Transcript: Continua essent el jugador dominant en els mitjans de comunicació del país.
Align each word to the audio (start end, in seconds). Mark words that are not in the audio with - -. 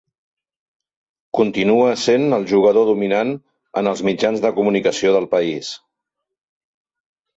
Continua 1.39 1.91
essent 1.97 2.25
el 2.37 2.47
jugador 2.53 2.89
dominant 2.91 3.35
en 3.83 3.91
els 3.93 4.03
mitjans 4.11 4.43
de 4.47 4.51
comunicació 4.61 5.13
del 5.19 5.29
país. 5.35 5.71